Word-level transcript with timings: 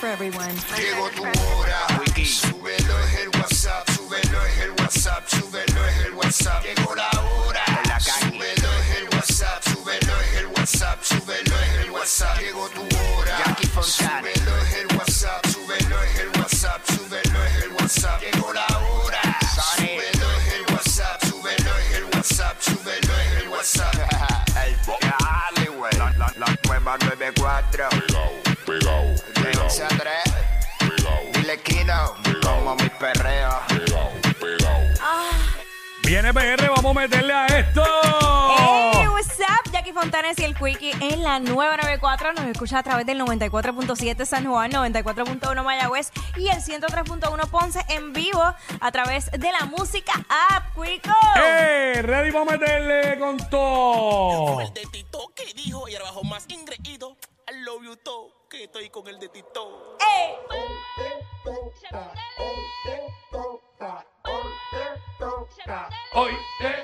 for 0.00 0.06
everyone. 0.06 0.54
Llegó 0.78 1.10
tu 1.10 1.22
hora, 1.22 1.86
súbelo 2.24 2.98
es 3.00 3.18
el 3.20 3.28
WhatsApp, 3.28 3.90
súbelo 3.90 4.46
es 4.46 4.58
el 4.58 4.70
WhatsApp, 4.70 5.28
súbelo 5.28 5.86
es 5.86 6.06
el 6.06 6.14
WhatsApp. 6.14 6.64
Llegó 6.64 6.94
la 6.94 7.10
hora, 7.20 7.64
súbelo 8.00 8.70
es 8.80 8.96
el 8.96 9.08
WhatsApp, 9.14 9.62
súbelo 9.62 10.20
es 10.22 10.36
el 10.38 10.46
WhatsApp, 10.46 11.02
súbelo 11.02 11.54
es 11.60 11.84
el 11.84 11.90
WhatsApp. 11.90 12.40
Llegó 12.40 12.68
tu 12.70 12.80
hora, 12.80 13.56
súbelo 13.82 14.28
es 14.28 14.39
De 29.70 29.84
11 29.84 29.84
a 29.84 29.88
3. 29.88 29.98
pegao, 30.78 31.20
Dile 31.32 31.60
Kino. 31.62 32.14
Como 32.42 32.74
mi 32.74 32.88
perreo. 32.88 33.50
pegao. 34.40 34.80
Viene 36.02 36.34
PR, 36.34 36.68
vamos 36.74 36.96
a 36.96 37.00
meterle 37.00 37.32
a 37.32 37.46
esto. 37.46 37.84
Hey, 38.58 39.06
what's 39.06 39.38
up? 39.38 39.70
Jackie 39.72 39.92
Fontanes 39.92 40.36
y 40.40 40.44
el 40.44 40.56
Quickie 40.56 40.90
en 41.00 41.22
la 41.22 41.38
994. 41.38 42.32
Nos 42.32 42.46
escucha 42.46 42.80
a 42.80 42.82
través 42.82 43.06
del 43.06 43.20
94.7 43.20 44.24
San 44.24 44.44
Juan, 44.46 44.72
94.1 44.72 45.62
Mayagüez 45.62 46.10
y 46.36 46.48
el 46.48 46.58
103.1 46.60 47.48
Ponce 47.48 47.84
en 47.90 48.12
vivo 48.12 48.42
a 48.80 48.90
través 48.92 49.30
de 49.30 49.52
la 49.52 49.66
música 49.66 50.12
App, 50.50 50.74
Quico. 50.74 51.14
¡Eh! 51.36 52.02
Ready 52.02 52.32
para 52.32 52.44
meterle 52.44 53.18
con 53.20 53.36
todo. 53.48 54.60
el 54.62 54.74
de 54.74 54.82
Tito 54.90 55.32
que 55.36 55.44
dijo 55.54 55.88
y 55.88 55.94
abajo 55.94 56.24
más 56.24 56.44
ingreído. 56.48 57.16
Love 57.70 57.84
you 57.84 57.96
que 58.48 58.64
estoy 58.64 58.90
con 58.90 59.06
el 59.06 59.20
de 59.20 59.28
Tito. 59.28 59.96
Ey. 60.00 60.34
Hoy 66.14 66.32
te 66.58 66.79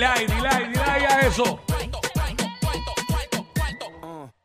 Dile 0.00 0.12
ahí, 0.12 0.26
dile 0.26 0.48
ahí, 0.48 0.68
dile 0.68 0.82
ahí 0.82 1.04
a 1.04 1.20
eso. 1.26 1.60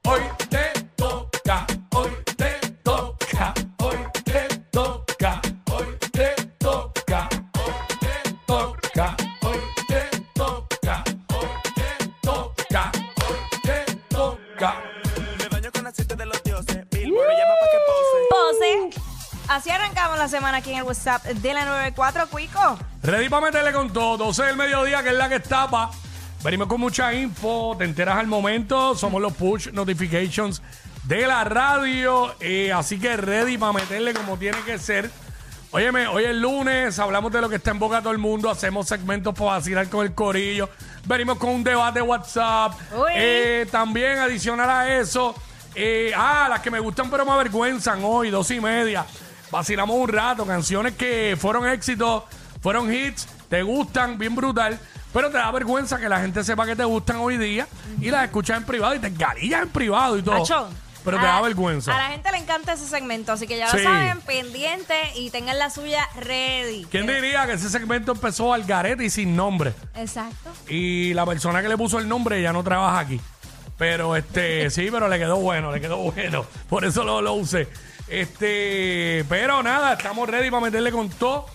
Hoy 0.04 0.22
te 0.50 0.74
toca, 0.98 1.66
hoy 1.96 2.10
te 2.36 2.60
toca, 2.84 3.54
hoy 3.80 3.98
te 4.26 4.42
toca, 4.74 5.40
hoy 5.72 5.96
te 6.12 6.36
toca, 6.60 7.30
hoy 7.30 7.30
te 7.72 8.36
toca, 8.36 9.16
hoy 9.40 9.56
te 9.88 10.12
toca, 10.36 11.00
hoy 11.00 11.06
te 11.48 11.80
toca, 12.04 12.92
hoy 13.26 13.38
te 13.64 13.96
toca. 14.10 14.84
Me 15.40 15.48
baño 15.48 15.72
con 15.72 15.88
aceite 15.88 16.18
de 16.18 16.26
los 16.26 16.44
dioses. 16.44 16.84
Billboard 16.92 17.28
me 17.30 17.34
llama 17.34 17.54
pa' 17.62 17.70
que 17.72 17.80
pose. 17.88 18.92
Pose. 18.92 19.02
Así 19.48 19.70
arrancamos 19.70 20.18
la 20.18 20.28
semana 20.28 20.58
aquí 20.58 20.72
en 20.72 20.80
el 20.80 20.84
WhatsApp 20.84 21.24
de 21.24 21.54
la 21.54 21.64
94, 21.64 22.28
Quico. 22.28 22.78
Ready 23.06 23.30
para 23.30 23.46
meterle 23.46 23.72
con 23.72 23.92
todo. 23.94 24.18
12 24.18 24.44
del 24.44 24.56
mediodía, 24.58 25.04
que 25.04 25.10
es 25.10 25.16
la 25.16 25.30
que 25.30 25.36
estapa. 25.36 25.92
Venimos 26.44 26.68
con 26.68 26.80
mucha 26.82 27.14
info. 27.14 27.76
Te 27.78 27.84
enteras 27.86 28.18
al 28.18 28.28
momento. 28.28 28.96
Somos 28.96 29.22
los 29.22 29.34
push 29.34 29.70
notifications 29.72 30.62
de 31.04 31.28
la 31.28 31.44
radio. 31.44 32.34
eh, 32.40 32.74
así 32.74 33.00
que 33.00 33.16
ready 33.16 33.58
para 33.58 33.74
meterle 33.74 34.14
como 34.14 34.38
tiene 34.38 34.58
que 34.66 34.80
ser. 34.80 35.12
Óyeme, 35.72 36.08
hoy 36.08 36.24
es 36.24 36.36
lunes. 36.36 36.98
Hablamos 36.98 37.32
de 37.32 37.42
lo 37.42 37.50
que 37.50 37.58
está 37.58 37.72
en 37.72 37.80
boca 37.80 37.98
de 37.98 38.02
todo 38.02 38.14
el 38.14 38.18
mundo. 38.18 38.50
Hacemos 38.50 38.88
segmentos 38.88 39.36
para 39.36 39.52
vacilar 39.52 39.88
con 39.90 40.04
el 40.06 40.14
corillo. 40.16 40.70
Venimos 41.06 41.38
con 41.38 41.50
un 41.50 41.64
debate 41.64 42.00
de 42.00 42.04
WhatsApp. 42.04 42.74
Uy. 42.96 43.12
Eh, 43.14 43.68
también 43.72 44.18
adicional 44.18 44.70
a 44.70 44.98
eso. 44.98 45.36
eh, 45.76 46.12
ah, 46.16 46.48
las 46.50 46.62
que 46.62 46.72
me 46.72 46.80
gustan 46.80 47.10
pero 47.12 47.26
me 47.26 47.32
avergüenzan 47.34 48.00
hoy, 48.04 48.32
dos 48.32 48.50
y 48.52 48.60
media. 48.60 49.06
Vacilamos 49.52 49.96
un 49.96 50.08
rato, 50.08 50.46
canciones 50.46 50.96
que 50.96 51.38
fueron 51.40 51.68
éxitos, 51.68 52.24
fueron 52.66 52.92
hits, 52.92 53.28
te 53.48 53.62
gustan, 53.62 54.18
bien 54.18 54.34
brutal, 54.34 54.80
pero 55.14 55.30
te 55.30 55.38
da 55.38 55.52
vergüenza 55.52 56.00
que 56.00 56.10
la 56.10 56.20
gente 56.20 56.44
sepa 56.44 56.66
que 56.66 56.76
te 56.76 56.84
gustan 56.84 57.18
hoy 57.18 57.38
día 57.38 57.68
y 58.02 58.10
las 58.10 58.24
escuchas 58.24 58.58
en 58.58 58.64
privado 58.64 58.96
y 58.96 59.00
te 59.00 59.06
engarillas 59.06 59.62
en 59.62 59.70
privado 59.70 60.18
y 60.18 60.24
todo. 60.24 60.42
Acho, 60.42 60.68
Pero 61.04 61.20
te 61.20 61.28
a- 61.28 61.34
da 61.34 61.42
vergüenza. 61.42 61.94
A 61.94 62.00
la 62.00 62.08
gente 62.10 62.32
le 62.32 62.38
encanta 62.40 62.74
ese 62.74 62.88
segmento, 62.88 63.34
así 63.34 63.46
que 63.46 63.60
ya 63.60 63.70
Sí. 63.70 63.78
lo 63.78 63.84
saben, 63.84 64.20
pendiente 64.22 64.96
y 65.16 65.30
tengan 65.30 65.60
la 65.60 65.70
suya 65.70 66.10
ready. 66.20 66.88
¿Quién 66.90 67.06
diría 67.06 67.46
que 67.46 67.54
ese 67.54 67.70
segmento 67.70 68.14
empezó 68.14 68.52
al 68.52 68.64
garete 68.64 69.06
y 69.06 69.12
sin 69.12 69.36
nombre? 69.36 69.72
Exacto. 69.96 70.50
Y 70.68 71.14
la 71.14 71.24
persona 71.28 71.62
que 71.62 71.70
le 71.70 71.78
puso 71.78 72.00
el 72.00 72.10
nombre 72.10 72.42
ya 72.42 72.52
no 72.52 72.64
trabaja 72.64 72.98
aquí. 72.98 73.22
Pero 73.78 74.16
este, 74.16 74.70
sí, 74.72 74.90
pero 74.92 75.08
le 75.08 75.20
quedó 75.20 75.36
bueno, 75.36 75.72
le 75.72 75.80
quedó 75.80 75.98
bueno. 75.98 76.44
Por 76.68 76.84
eso 76.84 77.04
lo, 77.04 77.22
lo 77.22 77.34
usé. 77.34 77.68
Este, 78.08 79.24
pero 79.30 79.62
nada, 79.62 79.94
estamos 79.94 80.28
ready 80.28 80.50
para 80.50 80.64
meterle 80.64 80.92
con 80.92 81.10
todo. 81.10 81.46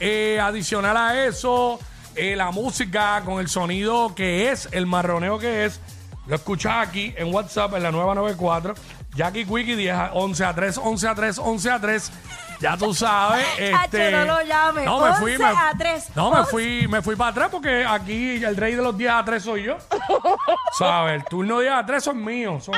Eh, 0.00 0.40
adicional 0.40 0.96
a 0.96 1.24
eso, 1.26 1.78
eh, 2.16 2.34
la 2.34 2.50
música 2.50 3.22
con 3.24 3.38
el 3.40 3.48
sonido 3.48 4.14
que 4.14 4.50
es, 4.50 4.68
el 4.72 4.86
marroneo 4.86 5.38
que 5.38 5.66
es. 5.66 5.80
Lo 6.26 6.36
escuchas 6.36 6.88
aquí 6.88 7.12
en 7.16 7.32
WhatsApp 7.34 7.74
en 7.74 7.82
la 7.82 7.90
nueva 7.90 8.14
94. 8.14 8.74
Jackie 9.14 9.44
Quickie 9.44 9.74
10 9.76 9.94
a 9.94 10.10
11 10.12 10.44
a 10.44 10.54
3, 10.54 10.78
11 10.78 11.08
a 11.08 11.14
3, 11.14 11.38
11 11.38 11.70
a 11.70 11.80
3. 11.80 12.12
Ya 12.60 12.76
tú 12.76 12.94
sabes. 12.94 13.44
Este, 13.58 14.10
no 14.12 14.24
lo 14.24 14.42
llames. 14.42 14.84
No, 14.84 15.00
me 15.04 15.12
fui. 15.14 15.32
11 15.32 15.44
me- 15.44 15.50
a 15.50 15.72
3. 15.76 16.08
No, 16.14 16.30
me 16.30 16.38
11. 16.40 16.50
fui, 16.50 16.88
me 16.88 17.02
fui 17.02 17.16
para 17.16 17.30
atrás 17.30 17.48
porque 17.50 17.84
aquí 17.84 18.42
el 18.44 18.56
rey 18.56 18.74
de 18.76 18.82
los 18.82 18.96
10 18.96 19.10
a 19.12 19.24
3 19.24 19.42
soy 19.42 19.64
yo. 19.64 19.76
¿Sabes? 20.78 21.14
El 21.20 21.24
turno 21.24 21.58
10 21.60 21.72
a 21.72 21.84
3 21.84 22.04
son 22.04 22.24
míos. 22.24 22.64
Son, 22.64 22.74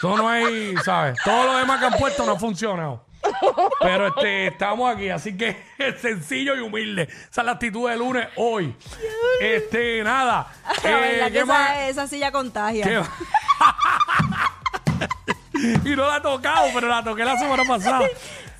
son 0.00 0.16
no 0.18 0.28
hay, 0.28 0.74
¿sabes? 0.84 1.18
Todo 1.24 1.46
lo 1.46 1.56
demás 1.58 1.80
que 1.80 1.86
han 1.86 1.94
puesto 1.94 2.24
no 2.24 2.32
ha 2.32 2.38
funcionado. 2.38 3.04
Pero 3.80 4.08
este, 4.08 4.46
estamos 4.48 4.94
aquí, 4.94 5.10
así 5.10 5.36
que 5.36 5.56
es 5.78 6.00
sencillo 6.00 6.56
y 6.56 6.60
humilde. 6.60 7.02
Esa 7.02 7.42
es 7.42 7.44
la 7.44 7.52
actitud 7.52 7.88
de 7.90 7.96
lunes 7.96 8.28
hoy. 8.36 8.74
Este, 9.40 10.02
nada. 10.02 10.46
La 10.84 10.90
Eh, 10.90 11.12
verdad 11.12 11.26
¿qué 11.26 11.32
que 11.32 11.44
más? 11.44 11.70
esa, 11.70 11.88
esa 11.88 12.06
silla 12.06 12.32
contagia. 12.32 12.84
¿Qué 12.84 12.98
más? 12.98 13.08
y 15.84 15.90
no 15.96 16.06
la 16.08 16.18
he 16.18 16.20
tocado, 16.20 16.68
pero 16.74 16.88
la 16.88 17.02
toqué 17.02 17.24
la 17.24 17.36
semana 17.38 17.64
pasada. 17.64 18.06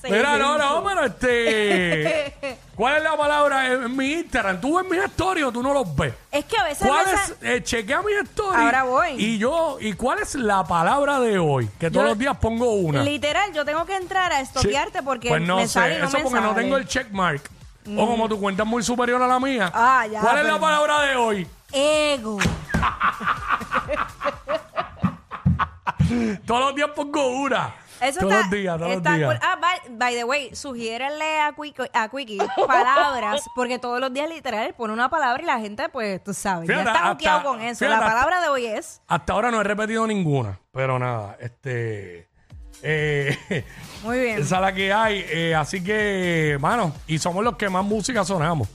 Mira, 0.04 0.38
no, 0.38 0.56
no, 0.58 0.84
pero 0.84 1.04
este. 1.04 2.34
¿Cuál 2.78 2.98
es 2.98 3.02
la 3.02 3.16
palabra 3.16 3.66
en, 3.72 3.96
mi 3.96 4.12
Instagram? 4.12 4.60
¿Tú 4.60 4.76
ves 4.76 4.88
mis 4.88 5.02
stories 5.06 5.46
o 5.46 5.50
tú 5.50 5.64
no 5.64 5.74
los 5.74 5.96
ves? 5.96 6.14
Es 6.30 6.44
que 6.44 6.56
a 6.56 6.62
veces 6.62 6.86
¿Cuál 6.86 7.06
es? 7.08 7.34
Eh, 7.42 7.60
chequea 7.64 8.02
mis 8.02 8.14
stories. 8.30 8.66
Ahora 8.66 8.84
voy. 8.84 9.08
Y 9.16 9.36
yo, 9.36 9.78
¿y 9.80 9.94
cuál 9.94 10.20
es 10.20 10.36
la 10.36 10.62
palabra 10.62 11.18
de 11.18 11.40
hoy? 11.40 11.68
Que 11.80 11.90
todos 11.90 12.04
Yo- 12.04 12.10
los 12.10 12.18
días 12.18 12.36
pongo 12.36 12.70
una. 12.74 13.02
Literal, 13.02 13.52
yo 13.52 13.64
tengo 13.64 13.84
que 13.84 13.96
entrar 13.96 14.32
a 14.32 14.36
Sí. 14.36 14.42
estoquearte 14.44 15.02
porque 15.02 15.28
Pues 15.28 15.42
no 15.42 15.56
me 15.56 15.62
sé, 15.66 15.72
sale 15.72 15.96
y 15.96 15.98
no 15.98 16.04
eso 16.06 16.18
me 16.18 16.22
porque 16.22 16.40
no 16.40 16.50
sale. 16.50 16.62
tengo 16.62 16.76
el 16.76 16.86
checkmark. 16.86 17.50
O 17.96 18.06
como 18.06 18.28
tu 18.28 18.38
cuenta 18.38 18.62
es 18.62 18.68
muy 18.68 18.84
superior 18.84 19.20
a 19.20 19.26
la 19.26 19.40
mía. 19.40 19.72
Ah, 19.74 20.06
ya, 20.06 20.20
¿Cuál 20.20 20.36
es 20.38 20.44
la 20.44 20.50
pero- 20.50 20.60
palabra 20.60 21.00
de 21.00 21.16
hoy? 21.16 21.48
Ego. 21.72 22.38
Todos 26.46 26.60
los 26.60 26.74
días 26.76 26.90
pongo 26.94 27.26
una. 27.26 27.74
Eso 28.00 28.20
todos 28.20 28.32
está, 28.32 28.42
los 28.42 28.50
días, 28.52 28.78
todos 28.78 28.92
está 28.92 29.10
los 29.10 29.18
días. 29.18 29.28
By, 29.98 30.14
the 30.14 30.24
way, 30.24 30.54
sugiérenle 30.54 31.40
a 31.40 31.52
Quickie, 31.52 31.90
a 31.92 32.08
Quickie 32.08 32.38
palabras, 32.66 33.44
porque 33.54 33.78
todos 33.78 34.00
los 34.00 34.12
días 34.12 34.28
literal 34.28 34.74
pone 34.74 34.92
una 34.92 35.08
palabra 35.08 35.42
y 35.42 35.46
la 35.46 35.58
gente, 35.58 35.88
pues, 35.88 36.22
tú 36.22 36.32
sabes, 36.32 36.68
Fíjate, 36.68 36.84
ya 36.84 36.92
está 36.92 37.10
hasta- 37.36 37.42
con 37.42 37.60
eso. 37.60 37.84
fíjate, 37.84 38.00
la 38.00 38.06
palabra 38.06 38.40
de 38.40 38.48
hoy 38.48 38.66
es 38.66 39.02
Hasta 39.08 39.32
ahora 39.32 39.50
no 39.50 39.60
he 39.60 39.64
repetido 39.64 40.06
ninguna, 40.06 40.60
pero 40.72 40.98
nada, 40.98 41.36
este. 41.40 42.27
Eh, 42.82 43.36
Muy 44.04 44.18
bien. 44.20 44.38
esa 44.40 44.56
es 44.56 44.60
la 44.60 44.72
que 44.72 44.92
hay. 44.92 45.24
eh, 45.28 45.54
así 45.54 45.82
que, 45.82 46.56
mano, 46.60 46.94
y 47.08 47.18
somos 47.18 47.42
los 47.42 47.56
que 47.56 47.68
más 47.68 47.84
música 47.84 48.24
sonamos. 48.24 48.68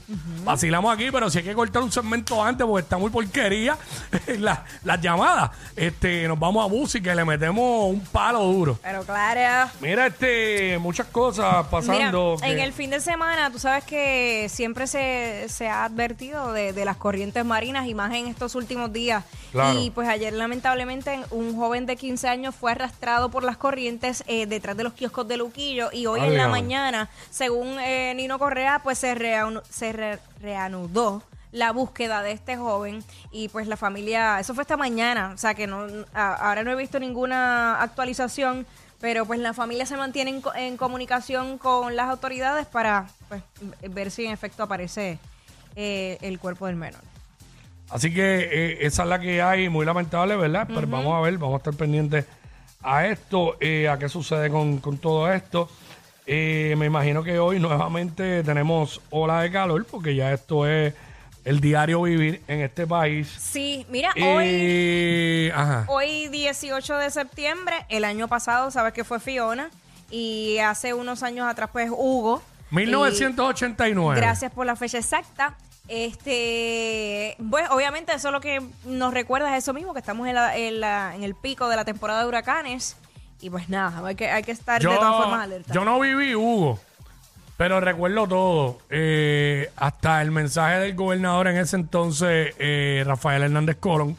Vacilamos 0.44 0.94
aquí, 0.94 1.08
pero 1.10 1.30
si 1.30 1.38
hay 1.38 1.44
que 1.44 1.54
cortar 1.54 1.82
un 1.82 1.90
segmento 1.90 2.42
antes 2.44 2.66
porque 2.66 2.82
está 2.82 2.98
muy 2.98 3.10
porquería 3.10 3.78
la- 4.38 4.64
las 4.84 5.00
llamadas, 5.00 5.50
este, 5.74 6.28
nos 6.28 6.38
vamos 6.38 6.64
a 6.64 6.68
música 6.68 7.12
y 7.12 7.16
le 7.16 7.24
metemos 7.24 7.86
un 7.90 8.00
palo 8.00 8.40
duro. 8.40 8.78
Pero 8.82 9.02
claro. 9.04 9.70
Mira, 9.80 10.06
este, 10.08 10.78
muchas 10.78 11.06
cosas 11.06 11.66
pasando. 11.68 12.36
Mira, 12.42 12.52
en 12.52 12.58
el 12.60 12.72
fin 12.74 12.90
de 12.90 13.00
semana, 13.00 13.50
tú 13.50 13.58
sabes 13.58 13.84
que 13.84 14.48
siempre 14.50 14.86
se, 14.86 15.46
se 15.48 15.68
ha 15.68 15.84
advertido 15.84 16.52
de, 16.52 16.72
de 16.74 16.84
las 16.84 16.98
corrientes 16.98 17.44
marinas 17.44 17.86
y 17.88 17.94
más 17.94 18.12
en 18.14 18.26
estos 18.28 18.54
últimos 18.54 18.92
días. 18.92 19.24
Claro. 19.52 19.80
Y 19.80 19.90
pues 19.90 20.08
ayer, 20.08 20.32
lamentablemente, 20.34 21.20
un 21.30 21.56
joven 21.56 21.86
de 21.86 21.96
15 21.96 22.28
años 22.28 22.54
fue 22.54 22.72
arrastrado 22.72 23.30
por 23.30 23.42
las 23.44 23.56
corrientes 23.56 23.93
eh, 24.26 24.46
detrás 24.46 24.76
de 24.76 24.84
los 24.84 24.92
kioscos 24.92 25.26
de 25.28 25.36
Luquillo. 25.36 25.90
Y 25.92 26.06
hoy 26.06 26.20
en 26.20 26.36
la 26.36 26.48
mañana, 26.48 27.10
según 27.30 27.78
eh, 27.80 28.12
Nino 28.14 28.38
Correa, 28.38 28.80
pues 28.82 28.98
se, 28.98 29.14
reanu- 29.14 29.62
se 29.70 29.92
re- 29.92 30.18
reanudó 30.40 31.22
la 31.52 31.70
búsqueda 31.72 32.22
de 32.22 32.32
este 32.32 32.56
joven 32.56 33.04
y 33.30 33.48
pues 33.48 33.66
la 33.68 33.76
familia, 33.76 34.40
eso 34.40 34.54
fue 34.54 34.62
esta 34.62 34.76
mañana, 34.76 35.30
o 35.34 35.38
sea 35.38 35.54
que 35.54 35.68
no, 35.68 35.86
a- 36.12 36.34
ahora 36.34 36.64
no 36.64 36.72
he 36.72 36.74
visto 36.76 36.98
ninguna 36.98 37.80
actualización, 37.80 38.66
pero 39.00 39.24
pues 39.24 39.38
la 39.38 39.52
familia 39.54 39.86
se 39.86 39.96
mantiene 39.96 40.30
en, 40.30 40.40
co- 40.40 40.54
en 40.54 40.76
comunicación 40.76 41.58
con 41.58 41.94
las 41.94 42.08
autoridades 42.08 42.66
para 42.66 43.06
pues 43.28 43.42
ver 43.90 44.10
si 44.10 44.24
en 44.26 44.32
efecto 44.32 44.64
aparece 44.64 45.18
eh, 45.76 46.18
el 46.22 46.40
cuerpo 46.40 46.66
del 46.66 46.74
menor. 46.76 47.00
Así 47.90 48.12
que 48.12 48.48
eh, 48.50 48.78
esa 48.86 49.02
es 49.04 49.08
la 49.08 49.20
que 49.20 49.40
hay, 49.42 49.68
muy 49.68 49.84
lamentable, 49.86 50.34
¿verdad? 50.36 50.66
Pero 50.66 50.86
vamos 50.88 51.14
a 51.14 51.20
ver, 51.20 51.38
vamos 51.38 51.54
a 51.54 51.58
estar 51.58 51.74
pendientes 51.74 52.24
a 52.84 53.06
esto, 53.06 53.56
eh, 53.60 53.88
a 53.88 53.98
qué 53.98 54.08
sucede 54.08 54.50
con, 54.50 54.78
con 54.78 54.98
todo 54.98 55.32
esto. 55.32 55.68
Eh, 56.26 56.74
me 56.78 56.86
imagino 56.86 57.22
que 57.22 57.38
hoy 57.38 57.58
nuevamente 57.58 58.42
tenemos 58.42 59.00
ola 59.10 59.40
de 59.42 59.50
calor, 59.50 59.84
porque 59.90 60.14
ya 60.14 60.32
esto 60.32 60.66
es 60.66 60.94
el 61.44 61.60
diario 61.60 62.02
vivir 62.02 62.42
en 62.48 62.60
este 62.60 62.86
país. 62.86 63.28
Sí, 63.28 63.84
mira, 63.90 64.10
hoy... 64.16 64.44
Eh, 64.48 65.52
ajá. 65.54 65.84
Hoy 65.88 66.28
18 66.28 66.96
de 66.96 67.10
septiembre, 67.10 67.74
el 67.88 68.04
año 68.04 68.28
pasado, 68.28 68.70
sabes 68.70 68.92
que 68.94 69.04
fue 69.04 69.20
Fiona 69.20 69.70
y 70.10 70.58
hace 70.58 70.94
unos 70.94 71.22
años 71.22 71.46
atrás 71.46 71.70
pues 71.72 71.90
Hugo. 71.90 72.42
Y- 72.70 72.76
1989. 72.76 74.18
Gracias 74.20 74.50
por 74.52 74.64
la 74.66 74.76
fecha 74.76 74.98
exacta. 74.98 75.56
Este, 75.88 77.36
pues 77.50 77.68
obviamente 77.70 78.12
eso 78.14 78.30
lo 78.30 78.40
que 78.40 78.62
nos 78.86 79.12
recuerda 79.14 79.54
es 79.56 79.62
eso 79.62 79.72
mismo, 79.72 79.92
que 79.92 80.00
estamos 80.00 80.26
en, 80.28 80.34
la- 80.34 80.56
en 80.56 80.80
la- 80.80 81.14
en 81.14 81.22
el 81.22 81.34
pico 81.34 81.68
de 81.68 81.76
la 81.76 81.84
temporada 81.84 82.20
de 82.22 82.28
huracanes. 82.28 82.96
Y 83.40 83.50
pues 83.50 83.68
nada, 83.68 84.06
hay 84.06 84.14
que, 84.14 84.30
hay 84.30 84.42
que 84.42 84.52
estar 84.52 84.80
de 84.80 84.88
todas 84.88 85.16
formas 85.22 85.40
alerta. 85.42 85.72
yo 85.74 85.84
no 85.84 86.00
viví 86.00 86.34
Hugo, 86.34 86.78
pero 87.56 87.80
recuerdo 87.80 88.26
todo. 88.26 88.78
Eh, 88.90 89.70
hasta 89.76 90.22
el 90.22 90.30
mensaje 90.30 90.78
del 90.78 90.94
gobernador 90.94 91.48
en 91.48 91.56
ese 91.58 91.76
entonces, 91.76 92.54
eh, 92.58 93.02
Rafael 93.06 93.42
Hernández 93.42 93.76
Colón, 93.78 94.16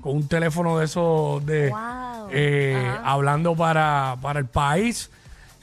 con 0.00 0.16
un 0.16 0.28
teléfono 0.28 0.78
de 0.78 0.84
esos 0.86 1.44
de 1.46 1.70
Wow. 1.70 2.28
eh, 2.32 2.92
hablando 3.04 3.54
para, 3.54 4.16
para 4.20 4.40
el 4.40 4.46
país. 4.46 5.10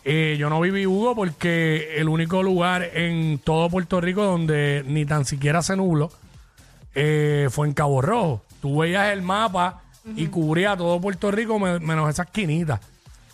Eh, 0.03 0.35
yo 0.39 0.49
no 0.49 0.59
viví 0.59 0.85
Hugo 0.87 1.15
porque 1.15 1.95
el 1.97 2.09
único 2.09 2.41
lugar 2.41 2.83
en 2.95 3.37
todo 3.39 3.69
Puerto 3.69 4.01
Rico 4.01 4.23
donde 4.23 4.83
ni 4.87 5.05
tan 5.05 5.25
siquiera 5.25 5.61
se 5.61 5.75
nubló 5.75 6.09
eh, 6.95 7.47
fue 7.51 7.67
en 7.67 7.73
Cabo 7.73 8.01
Rojo. 8.01 8.43
Tú 8.61 8.79
veías 8.79 9.11
el 9.13 9.21
mapa 9.21 9.81
y 10.15 10.27
cubría 10.27 10.75
todo 10.75 10.99
Puerto 10.99 11.29
Rico 11.29 11.59
me- 11.59 11.79
menos 11.79 12.09
esa 12.09 12.23
esquinita. 12.23 12.81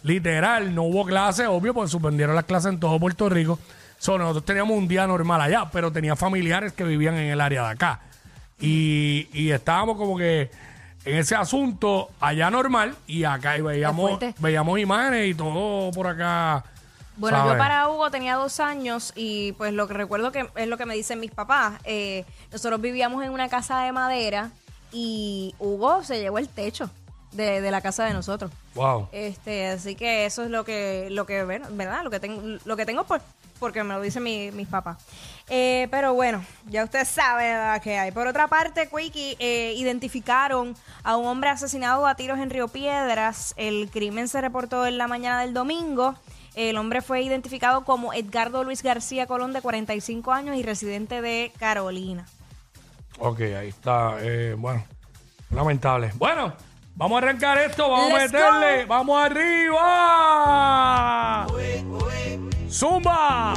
Literal, 0.03 0.75
no 0.75 0.83
hubo 0.83 1.05
clases, 1.05 1.47
obvio, 1.47 1.73
porque 1.73 1.89
suspendieron 1.89 2.35
las 2.35 2.45
clases 2.45 2.73
en 2.73 2.79
todo 2.79 2.99
Puerto 2.99 3.29
Rico. 3.29 3.57
So, 3.97 4.17
nosotros 4.17 4.45
teníamos 4.45 4.77
un 4.77 4.87
día 4.87 5.07
normal 5.07 5.41
allá, 5.41 5.69
pero 5.71 5.91
tenía 5.91 6.15
familiares 6.15 6.73
que 6.73 6.83
vivían 6.83 7.15
en 7.15 7.31
el 7.31 7.41
área 7.41 7.63
de 7.63 7.69
acá. 7.69 8.01
Y, 8.59 9.27
y 9.33 9.51
estábamos 9.51 9.97
como 9.97 10.17
que 10.17 10.51
en 11.07 11.17
ese 11.17 11.35
asunto 11.35 12.09
allá 12.19 12.49
normal 12.49 12.95
y 13.07 13.23
acá 13.23 13.57
y 13.57 13.61
veíamos, 13.61 14.09
fuerte. 14.09 14.35
veíamos 14.39 14.77
imágenes 14.79 15.29
y 15.29 15.33
todo 15.33 15.91
por 15.91 16.07
acá. 16.07 16.63
Bueno, 17.15 17.37
¿sabes? 17.37 17.53
yo 17.53 17.57
para 17.57 17.89
Hugo 17.89 18.11
tenía 18.11 18.35
dos 18.35 18.59
años 18.59 19.13
y 19.15 19.53
pues 19.53 19.73
lo 19.73 19.87
que 19.87 19.93
recuerdo 19.93 20.31
que 20.31 20.47
es 20.55 20.67
lo 20.67 20.77
que 20.77 20.85
me 20.85 20.95
dicen 20.95 21.19
mis 21.19 21.31
papás. 21.31 21.79
Eh, 21.83 22.25
nosotros 22.51 22.79
vivíamos 22.81 23.23
en 23.23 23.31
una 23.31 23.49
casa 23.49 23.81
de 23.81 23.91
madera 23.91 24.51
y 24.91 25.55
Hugo 25.59 26.03
se 26.03 26.19
llevó 26.19 26.37
el 26.37 26.49
techo 26.49 26.89
de, 27.31 27.61
de 27.61 27.71
la 27.71 27.81
casa 27.81 28.05
de 28.05 28.13
nosotros. 28.13 28.51
Wow. 28.75 29.09
Este, 29.11 29.67
así 29.67 29.95
que 29.95 30.25
eso 30.25 30.43
es 30.43 30.51
lo 30.51 30.63
que, 30.63 31.07
lo 31.09 31.25
que, 31.25 31.43
bueno, 31.43 31.67
¿verdad? 31.71 32.03
Lo 32.03 32.09
que 32.09 32.19
tengo, 32.19 32.59
lo 32.63 32.77
que 32.77 32.85
tengo 32.85 33.03
pues, 33.05 33.21
porque 33.57 33.83
me 33.83 33.93
lo 33.93 34.01
dicen 34.01 34.23
mi- 34.23 34.51
mis 34.51 34.67
papás. 34.67 34.97
Eh, 35.49 35.87
pero 35.91 36.13
bueno, 36.13 36.43
ya 36.65 36.83
usted 36.83 37.05
sabe 37.05 37.53
la 37.53 37.79
que 37.79 37.97
hay. 37.97 38.11
Por 38.11 38.27
otra 38.27 38.47
parte, 38.47 38.89
Quickie, 38.89 39.37
eh, 39.39 39.73
identificaron 39.77 40.75
a 41.03 41.15
un 41.17 41.25
hombre 41.27 41.49
asesinado 41.49 42.05
a 42.05 42.15
tiros 42.15 42.39
en 42.39 42.49
Río 42.49 42.67
Piedras. 42.67 43.53
El 43.57 43.89
crimen 43.91 44.27
se 44.27 44.41
reportó 44.41 44.85
en 44.85 44.97
la 44.97 45.07
mañana 45.07 45.41
del 45.41 45.53
domingo. 45.53 46.15
El 46.55 46.77
hombre 46.77 47.01
fue 47.01 47.21
identificado 47.21 47.85
como 47.85 48.13
Edgardo 48.13 48.63
Luis 48.63 48.81
García 48.83 49.27
Colón, 49.27 49.53
de 49.53 49.61
45 49.61 50.31
años 50.33 50.57
y 50.57 50.63
residente 50.63 51.21
de 51.21 51.51
Carolina. 51.59 52.25
Ok, 53.19 53.39
ahí 53.41 53.69
está. 53.69 54.17
eh, 54.21 54.55
bueno, 54.57 54.83
lamentable. 55.51 56.11
Bueno, 56.15 56.53
vamos 56.95 57.21
a 57.21 57.25
arrancar 57.25 57.57
esto, 57.59 57.89
vamos 57.89 58.11
a 58.11 58.15
meterle, 58.17 58.85
vamos 58.85 59.23
arriba. 59.23 59.77
¡Zumba! 62.79 63.55